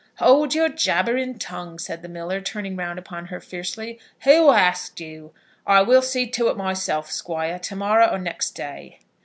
"Hold 0.17 0.55
your 0.55 0.67
jabbering 0.67 1.37
tongue," 1.37 1.77
said 1.77 2.01
the 2.01 2.09
miller, 2.09 2.41
turning 2.41 2.75
round 2.75 2.97
upon 2.97 3.27
her 3.27 3.39
fiercely. 3.39 3.99
"Who 4.23 4.49
asked 4.49 4.99
you? 4.99 5.31
I 5.67 5.83
will 5.83 6.01
see 6.01 6.25
to 6.25 6.47
it 6.47 6.57
myself, 6.57 7.11
Squire, 7.11 7.59
to 7.59 7.75
morrow 7.75 8.07
or 8.07 8.17
next 8.17 8.53
day." 8.55 8.97